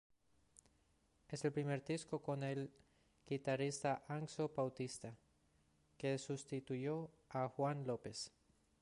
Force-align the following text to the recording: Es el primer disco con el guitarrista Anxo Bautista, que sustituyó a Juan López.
Es 1.27 1.45
el 1.45 1.51
primer 1.51 1.85
disco 1.85 2.23
con 2.23 2.41
el 2.41 2.71
guitarrista 3.27 4.03
Anxo 4.07 4.49
Bautista, 4.49 5.15
que 5.95 6.17
sustituyó 6.17 7.11
a 7.29 7.47
Juan 7.49 7.85
López. 7.85 8.31